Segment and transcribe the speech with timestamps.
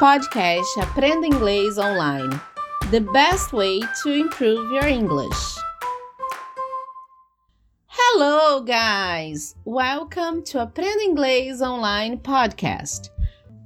[0.00, 2.30] Podcast Aprenda Inglês Online.
[2.90, 5.36] The best way to improve your English.
[7.86, 9.56] Hello, guys!
[9.66, 13.10] Welcome to Aprenda Inglês Online Podcast.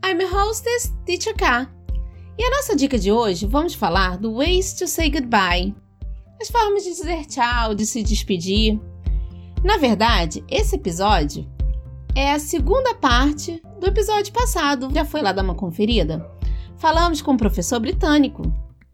[0.02, 1.68] I'm your hostess, Teacher K.
[2.36, 5.72] E a nossa dica de hoje, vamos falar do ways to say goodbye.
[6.40, 8.80] As formas de dizer tchau, de se despedir.
[9.62, 11.48] Na verdade, esse episódio
[12.14, 14.88] é a segunda parte do episódio passado.
[14.92, 16.30] Já foi lá dar uma conferida?
[16.78, 18.42] Falamos com um professor britânico.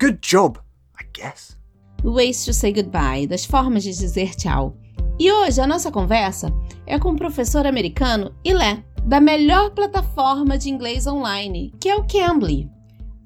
[0.00, 0.58] Good job,
[1.00, 1.56] I guess.
[2.02, 4.76] Ways to say goodbye, das formas de dizer tchau.
[5.18, 6.50] E hoje a nossa conversa
[6.86, 12.06] é com o professor americano Ilé, da melhor plataforma de inglês online, que é o
[12.06, 12.70] Cambly.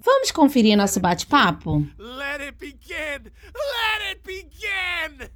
[0.05, 1.87] Vamos conferir nosso bate-papo?
[1.99, 3.31] Let it begin!
[3.55, 5.31] Let it begin!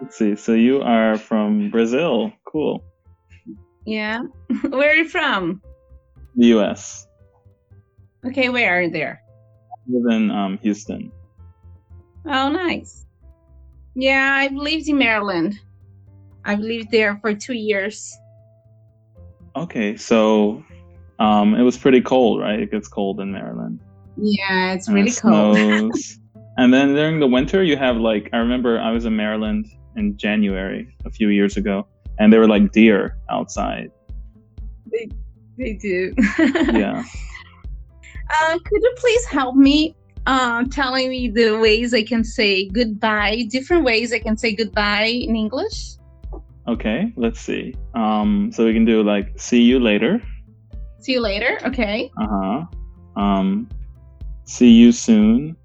[0.00, 0.36] Let's see.
[0.36, 2.32] So you are from Brazil.
[2.44, 2.84] Cool.
[3.84, 4.22] Yeah.
[4.68, 5.60] Where are you from?
[6.36, 7.06] The U.S.
[8.24, 9.22] Okay, where are you there?
[9.72, 11.10] I live in um, Houston.
[12.26, 13.06] Oh, nice.
[13.94, 15.58] Yeah, I've lived in Maryland.
[16.44, 18.16] I've lived there for two years.
[19.56, 20.62] Okay, so
[21.18, 22.60] um, it was pretty cold, right?
[22.60, 23.80] It gets cold in Maryland.
[24.16, 25.96] Yeah, it's and really it cold.
[26.58, 29.66] and then during the winter, you have like I remember I was in Maryland
[29.96, 31.86] in January a few years ago,
[32.18, 33.90] and there were like deer outside.
[34.90, 35.08] they,
[35.56, 36.14] they do.
[36.72, 37.02] Yeah.
[38.30, 43.46] Uh, could you please help me uh, telling me the ways I can say goodbye,
[43.48, 45.94] different ways I can say goodbye in English?
[46.66, 47.10] Okay.
[47.16, 47.74] Let's see.
[47.94, 50.22] Um, so we can do like see you later.
[51.00, 51.58] See you later.
[51.64, 52.10] Okay.
[52.20, 52.64] Uh huh.
[53.16, 53.68] Um,
[54.44, 55.56] see you soon.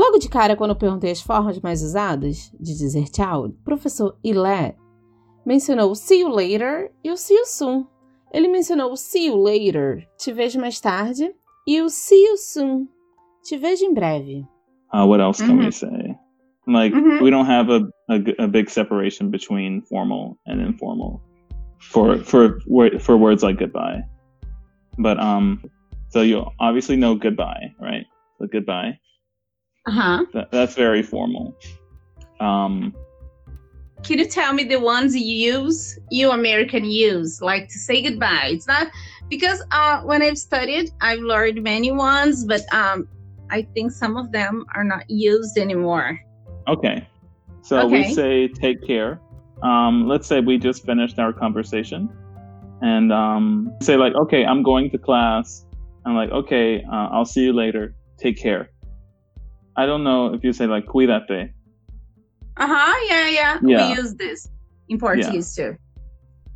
[0.00, 4.16] Logo de cara, quando eu perguntei as formas mais usadas de dizer tchau, o professor
[4.24, 4.74] Ilé
[5.44, 7.86] mencionou o see you later e o see you soon.
[8.32, 11.30] Ele mencionou o see you later, te vejo mais tarde,
[11.66, 12.88] e o see you soon,
[13.44, 14.46] te vejo em breve.
[14.90, 15.72] Uh, what else can we Mhm.
[15.72, 16.16] say?
[16.66, 17.20] Like Mhm.
[17.22, 21.20] we don't have a, a g- a big separation between formal and informal
[21.78, 22.58] for for
[23.00, 24.02] for words like goodbye.
[24.98, 25.60] But um,
[26.08, 28.06] so you obviously know goodbye, right?
[28.38, 28.98] So goodbye.
[29.86, 31.56] That, that's very formal.
[32.40, 32.94] Um,
[34.02, 38.50] Can you tell me the ones you use, you American use, like to say goodbye?
[38.52, 38.88] It's not
[39.28, 43.08] because uh, when I've studied, I've learned many ones, but um,
[43.50, 46.18] I think some of them are not used anymore.
[46.68, 47.06] okay.
[47.62, 47.92] So Okay.
[47.92, 49.20] we say take care.
[49.62, 52.08] Um, let's say we just finished our conversation,
[52.80, 55.66] and um, say like, okay, I'm going to class.
[56.06, 57.94] I'm like, okay, uh, I'll see you later.
[58.18, 58.70] Take care.
[59.80, 61.54] I don't know if you say like cuídate.
[62.54, 62.94] Uh huh.
[63.08, 63.58] Yeah, yeah.
[63.62, 63.88] Yeah.
[63.88, 64.46] We use this
[64.90, 65.74] in Portuguese too.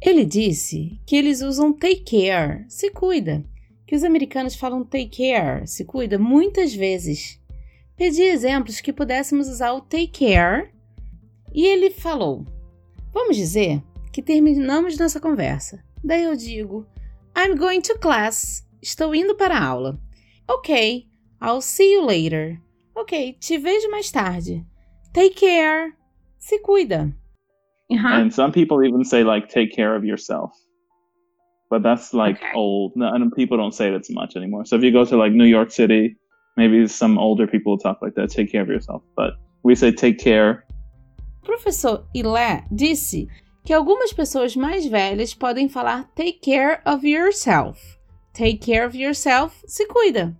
[0.02, 3.42] Ele disse que eles usam take care, se cuida.
[3.86, 7.40] Que os americanos falam take care, se cuida, muitas vezes.
[7.96, 10.70] Pedi exemplos que pudéssemos usar o take care
[11.54, 12.44] e ele falou:
[13.10, 13.82] Vamos dizer
[14.12, 15.82] que terminamos nossa conversa.
[16.04, 16.86] Daí eu digo:
[17.34, 18.62] I'm going to class.
[18.82, 19.98] Estou indo para a aula.
[20.46, 21.06] Ok,
[21.40, 22.60] I'll see you later.
[22.96, 24.64] Ok, te vejo mais tarde.
[25.12, 25.92] Take care.
[26.38, 27.12] Se cuida.
[27.90, 30.50] And some people even say like take care of yourself.
[31.70, 32.52] But that's like Okay.
[32.54, 32.92] old.
[32.96, 34.64] No, and people don't say it as much anymore.
[34.64, 36.16] So if you go to like New York City,
[36.56, 38.30] maybe some older people will talk like that.
[38.30, 39.02] Take care of yourself.
[39.16, 40.64] But we say take care.
[41.44, 43.26] Professor Ilé disse
[43.64, 47.78] que algumas pessoas mais velhas podem falar take care of yourself.
[48.32, 50.34] Take care of yourself, se cuida.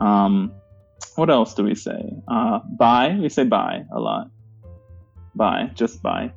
[0.00, 0.52] Um,
[1.16, 2.00] what else do we say?
[2.28, 3.16] Uh, bye.
[3.20, 4.30] We say bye a lot.
[5.34, 5.70] Bye.
[5.74, 6.32] Just bye.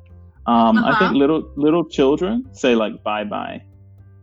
[0.46, 0.98] Um, I Uh-huh.
[0.98, 3.62] think little little children say like bye bye.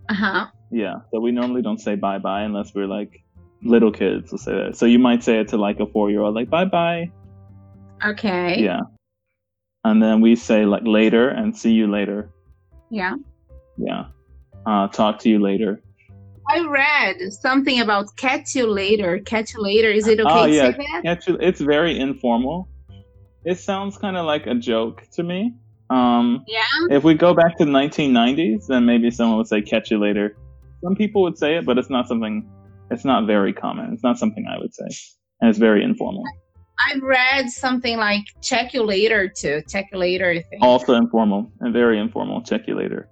[0.09, 0.45] Uh huh.
[0.71, 0.95] Yeah.
[1.11, 3.23] So we normally don't say bye bye unless we're like
[3.63, 4.75] little kids will say that.
[4.75, 7.11] So you might say it to like a four year old, like bye bye.
[8.03, 8.59] Ok.
[8.61, 8.81] Yeah.
[9.83, 12.29] And then we say like later and see you later.
[12.89, 13.15] Yeah.
[13.77, 14.05] Yeah.
[14.65, 15.81] Uh, talk to you later.
[16.49, 19.19] I read something about catch you later.
[19.19, 19.89] Catch you later.
[19.89, 20.71] Is it okay Oh, to yeah.
[20.71, 21.05] say that?
[21.05, 22.67] Actually, it's very informal.
[23.45, 25.53] It sounds kind of like a joke to me.
[25.91, 26.61] Um, Yeah.
[26.89, 30.35] if we go back to the 1990s, then maybe someone would say catch you later.
[30.83, 32.49] Some people would say it, but it's not something,
[32.89, 33.93] it's not very common.
[33.93, 34.87] It's not something I would say.
[35.41, 36.23] And it's very informal.
[36.87, 39.61] I've read something like check you later too.
[39.69, 40.29] Check you later.
[40.29, 40.63] I think.
[40.63, 42.41] Also informal and very informal.
[42.41, 43.09] Check you later.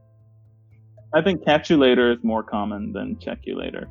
[1.13, 3.87] I think catch you later is more common than check you later.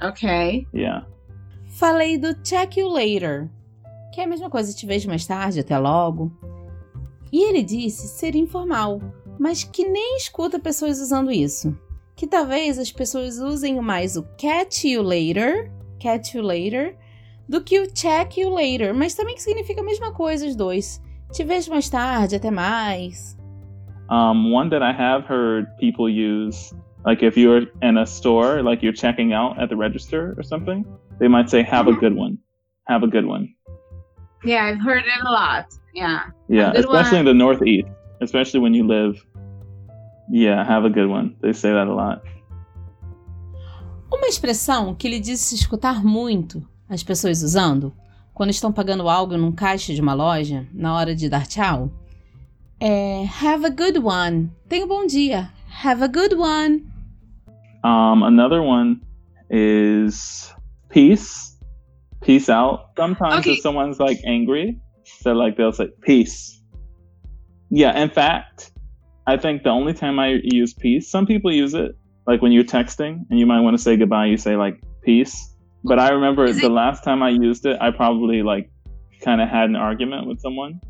[0.00, 0.66] Ok.
[0.72, 1.04] Yeah.
[1.78, 3.50] Falei do check you later,
[4.12, 6.30] que é a mesma coisa, te vejo mais tarde, até logo.
[7.32, 9.00] E ele disse ser informal,
[9.38, 11.74] mas que nem escuta pessoas usando isso.
[12.14, 16.96] que talvez as pessoas usem mais o catch you later, catch you later,
[17.48, 21.02] do que o check you later, mas também que significa a mesma coisa os dois.
[21.32, 23.36] Te vejo mais tarde, até mais.
[24.10, 28.82] Um, one that I have heard people use, like if you're in a store, like
[28.82, 30.84] you're checking out at the register or something,
[31.18, 32.38] they might say, "Have a good one."
[32.88, 33.48] Have a good one.
[34.44, 35.66] Yeah, I've heard it a lot.
[35.94, 36.30] Yeah.
[36.48, 37.20] Yeah, especially one.
[37.20, 37.88] in the Northeast,
[38.20, 39.24] especially when you live.
[40.30, 41.36] Yeah, have a good one.
[41.40, 42.22] They say that a lot.
[44.12, 47.94] Uma expressão que ele disse escutar muito as pessoas usando
[48.34, 51.90] quando estão pagando algo num caixa de uma loja na hora de dar tchau
[52.80, 54.50] é Have a good one.
[54.68, 55.50] Tenha um bom dia.
[55.68, 56.82] Have a good one.
[57.84, 59.00] Um, another one
[59.50, 60.54] is
[60.88, 61.56] peace.
[62.20, 62.90] Peace out.
[62.96, 63.54] Sometimes okay.
[63.54, 66.60] if someone's like angry, so like they'll say peace.
[67.70, 68.70] Yeah, in fact,
[69.26, 71.96] I think the only time I use peace, some people use it
[72.26, 75.54] like when you're texting and you might want to say goodbye, you say like peace.
[75.84, 78.70] But I remember Is the it- last time I used it, I probably like
[79.20, 80.80] kind of had an argument with someone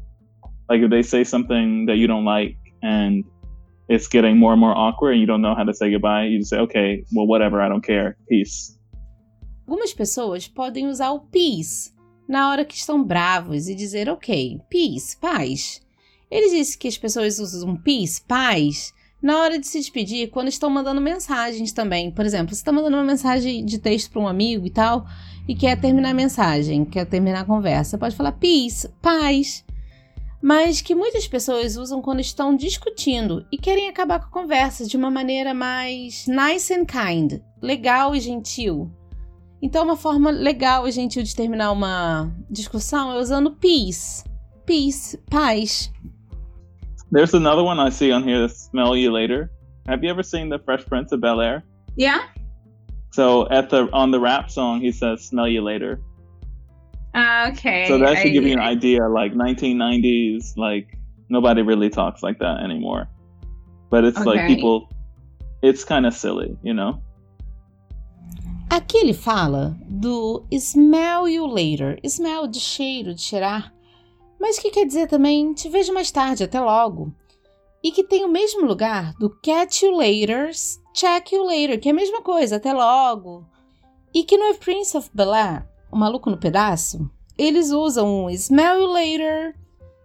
[0.72, 3.24] like if they say something that you don't like and
[3.88, 6.38] it's getting more and more awkward and you don't know how to say goodbye, you
[6.38, 8.78] just say, okay, well, whatever, I don't care, peace.
[9.68, 11.92] Algumas pessoas podem usar o peace
[12.26, 15.82] na hora que estão bravos e dizer, ok, peace, paz.
[16.30, 20.70] Ele disse que as pessoas usam peace, paz, na hora de se despedir quando estão
[20.70, 22.10] mandando mensagens também.
[22.10, 25.06] Por exemplo, você está mandando uma mensagem de texto para um amigo e tal,
[25.46, 29.64] e quer terminar a mensagem, quer terminar a conversa, pode falar peace, paz
[30.42, 34.96] mas que muitas pessoas usam quando estão discutindo e querem acabar com a conversa de
[34.96, 38.90] uma maneira mais nice and kind, legal e gentil.
[39.62, 44.24] Então, uma forma legal e gentil de terminar uma discussão é usando peace.
[44.66, 45.92] Peace, paz.
[47.12, 49.50] There's another one I see on here, smell you later.
[49.86, 51.62] Have you ever seen the Fresh Prince of Bel Air?
[51.96, 52.28] Yeah.
[53.12, 56.00] So at the on the rap song, he says "smell you later."
[57.14, 57.86] Okay.
[57.88, 59.06] So that should I, give you an idea.
[59.06, 60.96] Like 1990s, like
[61.28, 63.08] nobody really talks like that anymore.
[63.90, 64.26] But it's okay.
[64.26, 64.88] like people,
[65.60, 67.02] it's kind of silly, you know.
[68.70, 73.70] Aqui ele fala do smell you later, smell de cheiro, de cheirar,
[74.40, 77.14] mas que quer dizer também te vejo mais tarde, até logo.
[77.84, 80.50] E que tem o mesmo lugar do catch you later,
[80.94, 83.44] check you later, que é a mesma coisa, até logo.
[84.14, 88.86] E que no Prince of Bel-Air o Maluco no Pedaço, eles usam o Smell You
[88.86, 89.54] Later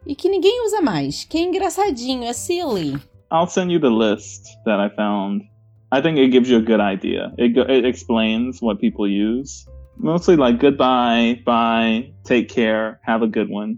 [0.05, 2.99] e que ninguém usa mais, que é engraçadinho, é silly.
[3.31, 5.43] I'll send you the list that I found.
[5.91, 7.33] I think it gives you a good idea.
[7.37, 9.65] It, it explains what people use.
[9.97, 13.77] Mostly like goodbye, bye, take care, have a good one,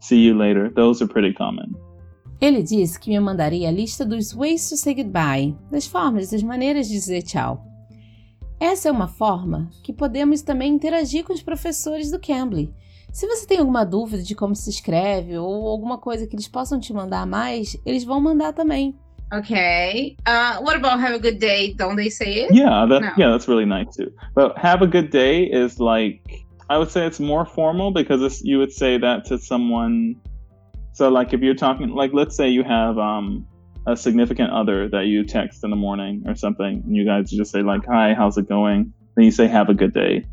[0.00, 0.70] see you later.
[0.74, 1.72] Those are pretty common.
[2.40, 6.42] Ele disse que me mandaria a lista dos ways to say goodbye, das formas, das
[6.42, 7.71] maneiras de dizer tchau.
[8.62, 12.72] Essa é uma forma que podemos também interagir com os professores do Cambly.
[13.10, 16.78] Se você tem alguma dúvida de como se escreve ou alguma coisa que eles possam
[16.78, 18.94] te mandar mais, eles vão mandar também.
[19.36, 20.16] Okay.
[20.28, 21.74] Uh, what about have a good day?
[21.74, 22.54] Don't they say it?
[22.54, 23.12] Yeah, that, no.
[23.18, 24.12] yeah, that's really nice too.
[24.32, 26.22] But have a good day is like
[26.70, 30.14] I would say it's more formal because you would say that to someone.
[30.92, 33.44] So like if you're talking, like let's say you have um
[33.86, 37.50] a significant other that you text in the morning or something, and you guys just
[37.50, 40.24] say like, "Hi, how's it going?" Then you say, "Have a good day."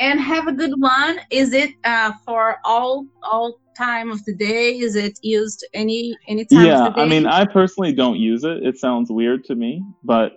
[0.00, 1.20] And have a good one.
[1.30, 4.78] Is it uh, for all all time of the day?
[4.78, 6.66] Is it used any any time?
[6.66, 8.62] Yeah, I mean, I personally don't use it.
[8.62, 10.32] It sounds weird to me, but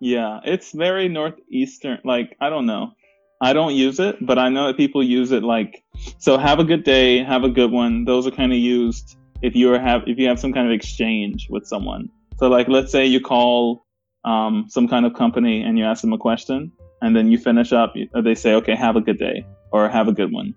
[0.00, 1.98] yeah, it's very northeastern.
[2.04, 2.92] Like I don't know.
[3.40, 5.82] I don't use it, but I know that people use it like
[6.18, 8.04] so have a good day, have a good one.
[8.04, 11.48] Those are kind of used if you have if you have some kind of exchange
[11.50, 12.08] with someone.
[12.38, 13.84] So like let's say you call
[14.24, 16.72] um, some kind of company and you ask them a question
[17.02, 17.94] and then you finish up
[18.24, 20.54] they say okay have a good day or have a good one.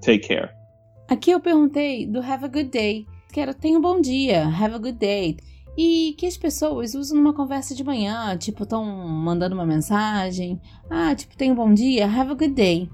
[0.00, 0.50] Take care.
[1.08, 4.74] Aqui eu perguntei do have a good day, que era tenha um bom dia, have
[4.74, 5.36] a good day.
[5.76, 10.60] E que as pessoas usam numa conversa de manhã, tipo, estão mandando uma mensagem.
[10.90, 12.90] Ah, tipo, tenha um bom dia, have a good day.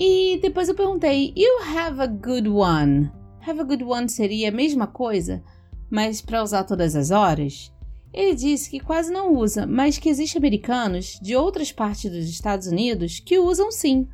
[0.00, 3.12] E depois eu perguntei, you have a good one?
[3.46, 5.42] Have a good one seria a mesma coisa,
[5.90, 7.72] mas para usar todas as horas?
[8.12, 12.66] Ele disse que quase não usa, mas que existem americanos de outras partes dos Estados
[12.66, 14.06] Unidos que usam sim.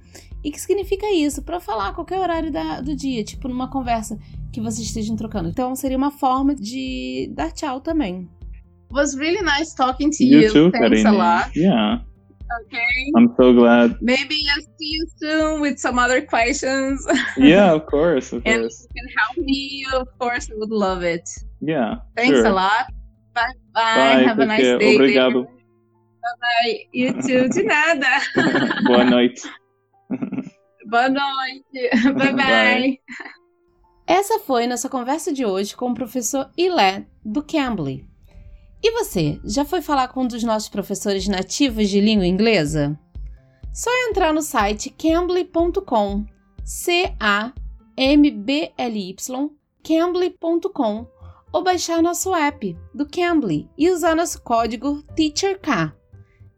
[0.44, 4.16] E que significa isso, para falar a qualquer horário da, do dia, tipo numa conversa
[4.52, 5.49] que vocês estejam trocando.
[5.49, 8.28] Então seria uma forma de dar tchau também.
[8.92, 10.42] Was really nice talking to you.
[10.42, 11.06] You too, Thanks Karine.
[11.06, 11.58] a lot.
[11.58, 12.04] Yeah.
[12.62, 13.12] Okay.
[13.16, 13.99] I'm so glad.
[14.00, 14.37] Maybe
[14.77, 17.07] see you soon with some other questions.
[17.37, 18.33] Yeah, of course.
[18.33, 18.85] Of and course.
[18.85, 21.28] if you can help me, of course, I would love it.
[21.61, 21.97] Yeah.
[22.16, 22.47] Thanks sure.
[22.47, 22.87] a lot.
[23.35, 24.23] Bye bye.
[24.26, 24.78] Have a nice care.
[24.78, 24.97] day.
[24.97, 25.45] Obrigado.
[25.45, 26.78] Bye bye.
[26.92, 27.49] You too.
[27.49, 28.23] De nada.
[28.87, 29.42] Boa noite.
[30.87, 32.12] Boa noite.
[32.16, 32.35] Bye bye.
[32.35, 32.99] bye.
[34.07, 38.09] Essa foi nossa conversa de hoje com o professor Ilé do Cambly.
[38.83, 42.99] E você, já foi falar com um dos nossos professores nativos de língua inglesa?
[43.78, 46.26] Só entrar no site cambly.com,
[46.64, 47.54] C-A-M-B-L-Y,
[49.85, 51.06] cambly.com,
[51.52, 55.92] ou baixar nosso app do Cambly e usar nosso código TEACHERK.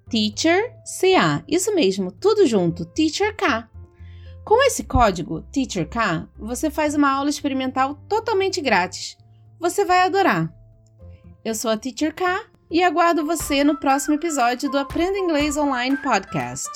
[0.09, 3.69] Teacher CA, isso mesmo, tudo junto, TEACHERK.
[4.43, 9.19] Com esse código TEACHERK, você faz uma aula experimental totalmente grátis.
[9.59, 10.50] Você vai adorar.
[11.45, 15.99] Eu sou a Teacher K e aguardo você no próximo episódio do Aprenda Inglês Online
[15.99, 16.71] Podcast.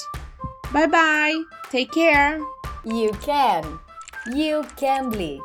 [0.74, 1.44] Bye bye.
[1.70, 2.40] Take care.
[2.84, 3.78] You can.
[4.26, 5.40] You can be.